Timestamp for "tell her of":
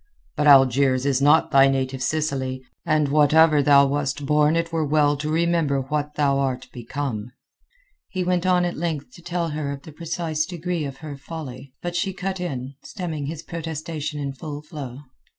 9.21-9.83